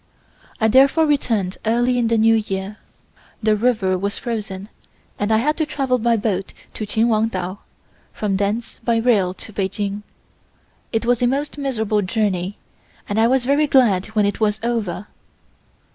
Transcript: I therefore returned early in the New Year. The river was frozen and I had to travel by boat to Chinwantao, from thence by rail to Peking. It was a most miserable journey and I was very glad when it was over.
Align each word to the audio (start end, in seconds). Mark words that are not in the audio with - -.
I 0.59 0.67
therefore 0.67 1.05
returned 1.05 1.59
early 1.63 1.99
in 1.99 2.07
the 2.07 2.17
New 2.17 2.33
Year. 2.33 2.77
The 3.43 3.55
river 3.55 3.99
was 3.99 4.17
frozen 4.17 4.69
and 5.19 5.31
I 5.31 5.37
had 5.37 5.57
to 5.57 5.65
travel 5.67 5.99
by 5.99 6.17
boat 6.17 6.53
to 6.73 6.87
Chinwantao, 6.87 7.59
from 8.11 8.37
thence 8.37 8.79
by 8.83 8.97
rail 8.97 9.35
to 9.35 9.53
Peking. 9.53 10.01
It 10.91 11.05
was 11.05 11.21
a 11.21 11.27
most 11.27 11.59
miserable 11.59 12.01
journey 12.01 12.57
and 13.07 13.19
I 13.19 13.27
was 13.27 13.45
very 13.45 13.67
glad 13.67 14.07
when 14.15 14.25
it 14.25 14.39
was 14.39 14.59
over. 14.63 15.05